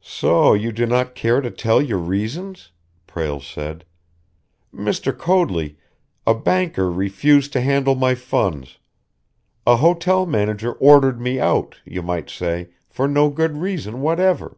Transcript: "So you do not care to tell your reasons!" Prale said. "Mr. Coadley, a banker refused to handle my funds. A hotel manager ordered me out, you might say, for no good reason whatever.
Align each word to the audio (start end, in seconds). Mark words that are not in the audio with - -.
"So 0.00 0.54
you 0.54 0.72
do 0.72 0.86
not 0.86 1.14
care 1.14 1.42
to 1.42 1.50
tell 1.50 1.82
your 1.82 1.98
reasons!" 1.98 2.72
Prale 3.06 3.42
said. 3.42 3.84
"Mr. 4.74 5.14
Coadley, 5.14 5.76
a 6.26 6.32
banker 6.32 6.90
refused 6.90 7.52
to 7.52 7.60
handle 7.60 7.94
my 7.94 8.14
funds. 8.14 8.78
A 9.66 9.76
hotel 9.76 10.24
manager 10.24 10.72
ordered 10.72 11.20
me 11.20 11.38
out, 11.38 11.76
you 11.84 12.00
might 12.00 12.30
say, 12.30 12.70
for 12.88 13.06
no 13.06 13.28
good 13.28 13.58
reason 13.58 14.00
whatever. 14.00 14.56